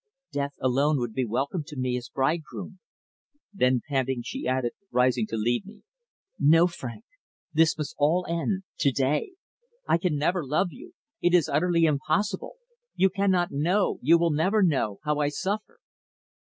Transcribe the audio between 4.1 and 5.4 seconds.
she added, rising to